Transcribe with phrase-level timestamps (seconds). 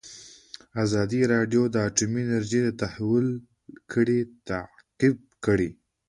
[0.83, 3.25] ازادي راډیو د اټومي انرژي د تحول
[3.93, 5.69] لړۍ تعقیب کړې.